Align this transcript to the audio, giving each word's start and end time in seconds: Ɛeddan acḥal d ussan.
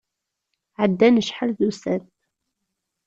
Ɛeddan 0.81 1.19
acḥal 1.21 1.51
d 1.57 1.59
ussan. 1.69 2.03